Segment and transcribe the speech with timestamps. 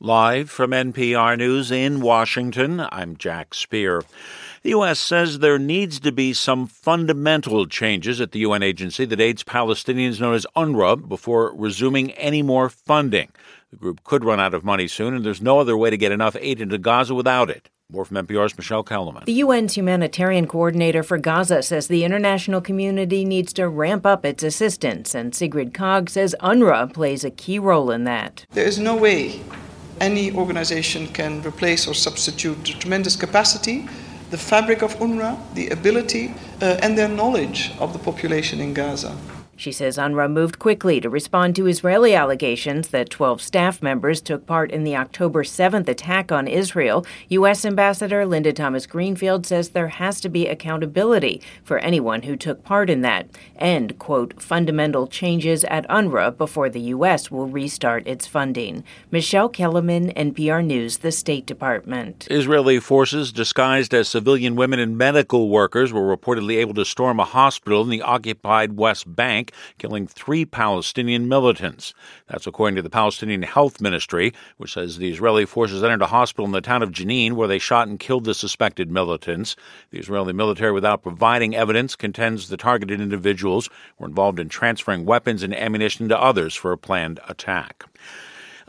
[0.00, 4.04] Live from NPR News in Washington, I'm Jack Speer.
[4.62, 5.00] The U.S.
[5.00, 10.20] says there needs to be some fundamental changes at the UN agency that aids Palestinians
[10.20, 13.32] known as UNRWA before resuming any more funding.
[13.72, 16.12] The group could run out of money soon, and there's no other way to get
[16.12, 17.68] enough aid into Gaza without it.
[17.90, 19.24] More from NPR's Michelle Kelemen.
[19.24, 24.44] The UN's humanitarian coordinator for Gaza says the international community needs to ramp up its
[24.44, 28.46] assistance, and Sigrid Kaag says UNRWA plays a key role in that.
[28.52, 29.40] There is no way
[30.00, 33.88] any organization can replace or substitute the tremendous capacity,
[34.30, 39.16] the fabric of UNRWA, the ability, uh, and their knowledge of the population in Gaza.
[39.58, 44.46] She says UNRWA moved quickly to respond to Israeli allegations that 12 staff members took
[44.46, 47.04] part in the October 7th attack on Israel.
[47.30, 47.64] U.S.
[47.64, 52.88] Ambassador Linda Thomas Greenfield says there has to be accountability for anyone who took part
[52.88, 57.28] in that and, quote, fundamental changes at UNRWA before the U.S.
[57.28, 58.84] will restart its funding.
[59.10, 62.28] Michelle Kelemen, NPR News, the State Department.
[62.30, 67.24] Israeli forces disguised as civilian women and medical workers were reportedly able to storm a
[67.24, 69.47] hospital in the occupied West Bank
[69.78, 71.94] killing three Palestinian militants.
[72.26, 76.46] That's according to the Palestinian Health Ministry, which says the Israeli forces entered a hospital
[76.46, 79.56] in the town of Jenin where they shot and killed the suspected militants.
[79.90, 83.68] The Israeli military, without providing evidence, contends the targeted individuals
[83.98, 87.84] were involved in transferring weapons and ammunition to others for a planned attack.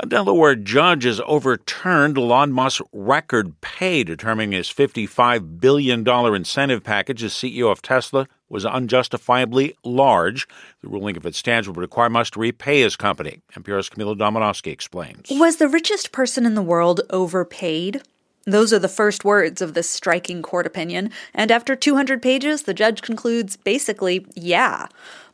[0.00, 7.24] A Delaware judge has overturned Elon Musk's record pay, determining his $55 billion incentive package
[7.24, 10.48] as CEO of Tesla was unjustifiably large.
[10.82, 13.40] The ruling, if it stands, would require Musk to repay his company.
[13.54, 15.30] NPR's Camila Domonoske explains.
[15.30, 18.02] Was the richest person in the world overpaid?
[18.44, 22.72] Those are the first words of this striking court opinion, and after 200 pages, the
[22.72, 24.86] judge concludes basically, yeah.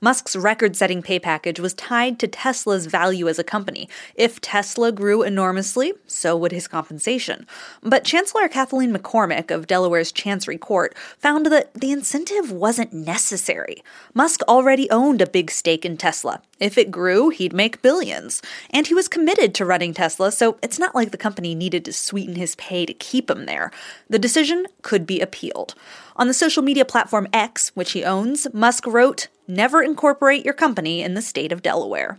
[0.04, 3.88] Musk's record setting pay package was tied to Tesla's value as a company.
[4.15, 7.47] If Tesla grew enormously, so would his compensation.
[7.82, 13.82] But Chancellor Kathaleen McCormick of Delaware's Chancery Court found that the incentive wasn't necessary.
[14.12, 16.42] Musk already owned a big stake in Tesla.
[16.60, 18.42] If it grew, he'd make billions.
[18.69, 21.94] And he was committed to running Tesla, so it's not like the company needed to
[21.94, 23.71] sweeten his pay to keep him there.
[24.10, 25.75] The decision could be appealed.
[26.16, 31.03] On the social media platform X, which he owns, Musk wrote, Never incorporate your company
[31.03, 32.19] in the state of Delaware.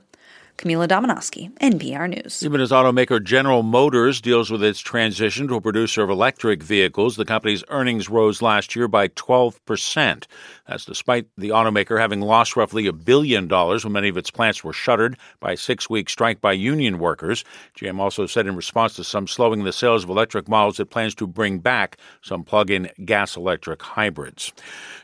[0.57, 2.41] Camila Domonoske, NPR News.
[2.43, 7.17] Even as automaker General Motors deals with its transition to a producer of electric vehicles,
[7.17, 10.25] the company's earnings rose last year by 12%.
[10.67, 14.63] That's despite the automaker having lost roughly a billion dollars when many of its plants
[14.63, 17.43] were shuttered by a six week strike by union workers.
[17.77, 21.13] GM also said in response to some slowing the sales of electric models, it plans
[21.15, 24.53] to bring back some plug in gas electric hybrids.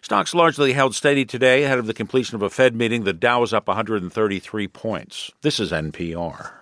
[0.01, 3.03] Stocks largely held steady today ahead of the completion of a Fed meeting.
[3.03, 5.31] The Dow was up 133 points.
[5.43, 6.60] This is NPR.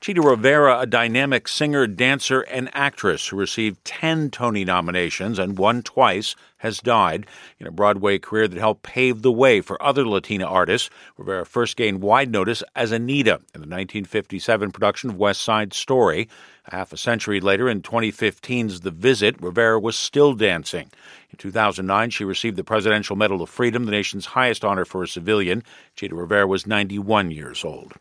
[0.00, 5.82] Chita Rivera, a dynamic singer, dancer, and actress who received 10 Tony nominations and won
[5.82, 7.26] twice, has died.
[7.58, 11.76] In a Broadway career that helped pave the way for other Latina artists, Rivera first
[11.76, 16.28] gained wide notice as Anita in the 1957 production of West Side Story.
[16.70, 20.92] Half a century later, in 2015's The Visit, Rivera was still dancing.
[21.30, 25.08] In 2009, she received the Presidential Medal of Freedom, the nation's highest honor for a
[25.08, 25.64] civilian.
[25.96, 27.94] Chita Rivera was 91 years old.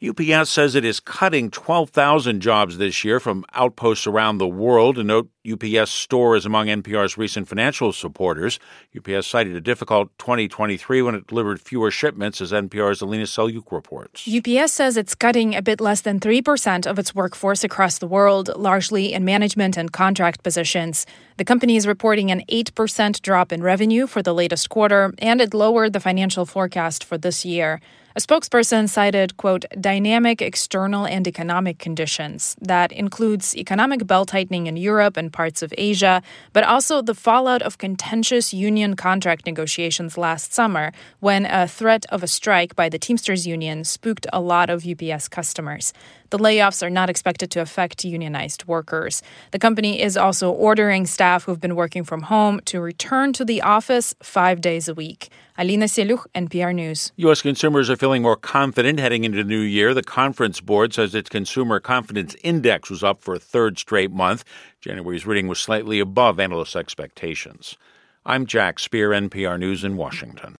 [0.00, 4.96] UPS says it is cutting 12,000 jobs this year from outposts around the world.
[4.96, 8.60] A note UPS store is among NPR's recent financial supporters.
[8.96, 14.28] UPS cited a difficult 2023 when it delivered fewer shipments, as NPR's Alina Selyukh reports.
[14.28, 18.50] UPS says it's cutting a bit less than 3% of its workforce across the world,
[18.54, 21.06] largely in management and contract positions.
[21.38, 25.54] The company is reporting an 8% drop in revenue for the latest quarter, and it
[25.54, 27.80] lowered the financial forecast for this year.
[28.18, 32.56] A spokesperson cited, quote, dynamic external and economic conditions.
[32.60, 36.20] That includes economic belt tightening in Europe and parts of Asia,
[36.52, 40.90] but also the fallout of contentious union contract negotiations last summer
[41.20, 45.28] when a threat of a strike by the Teamsters Union spooked a lot of UPS
[45.28, 45.92] customers.
[46.30, 49.22] The layoffs are not expected to affect unionized workers.
[49.52, 53.62] The company is also ordering staff who've been working from home to return to the
[53.62, 55.30] office five days a week.
[55.60, 57.10] Alina Selyukh, NPR News.
[57.16, 57.42] U.S.
[57.42, 59.92] consumers are feeling more confident heading into the new year.
[59.92, 64.44] The Conference Board says its Consumer Confidence Index was up for a third straight month.
[64.80, 67.76] January's reading was slightly above analysts' expectations.
[68.24, 70.57] I'm Jack Speer, NPR News in Washington.